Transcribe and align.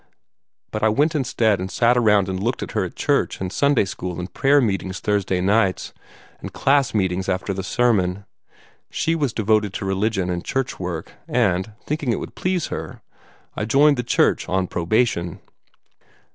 But 0.71 0.81
I 0.81 0.89
went 0.89 1.13
instead 1.13 1.59
and 1.59 1.69
sat 1.69 1.95
around 1.95 2.27
and 2.27 2.41
looked 2.41 2.63
at 2.63 2.71
her 2.71 2.83
at 2.83 2.95
church 2.95 3.39
and 3.39 3.53
Sunday 3.53 3.85
school 3.85 4.17
and 4.17 4.33
prayer 4.33 4.59
meetings 4.59 4.99
Thursday 4.99 5.41
nights, 5.41 5.93
and 6.39 6.51
class 6.51 6.95
meetings 6.95 7.29
after 7.29 7.53
the 7.53 7.61
sermon. 7.61 8.25
She 8.89 9.13
was 9.13 9.31
devoted 9.31 9.73
to 9.73 9.85
religion 9.85 10.31
and 10.31 10.43
church 10.43 10.79
work; 10.79 11.11
and, 11.27 11.73
thinking 11.85 12.11
it 12.11 12.19
would 12.19 12.33
please 12.33 12.69
her, 12.73 13.03
I 13.55 13.65
joined 13.65 13.95
the 13.95 14.01
church 14.01 14.49
on 14.49 14.65
probation. 14.65 15.39